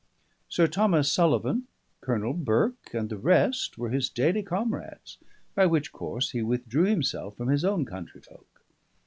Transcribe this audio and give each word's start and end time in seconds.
Sir 0.49 0.65
Thomas 0.65 1.11
Sullivan, 1.13 1.67
Colonel 1.99 2.33
Burke, 2.33 2.91
and 2.91 3.07
the 3.07 3.19
rest, 3.19 3.77
were 3.77 3.91
his 3.91 4.09
daily 4.09 4.41
comrades, 4.41 5.19
by 5.53 5.67
which 5.67 5.91
course 5.91 6.31
he 6.31 6.41
withdrew 6.41 6.85
himself 6.85 7.37
from 7.37 7.49
his 7.49 7.63
own 7.63 7.85
country 7.85 8.21
folk. 8.21 8.65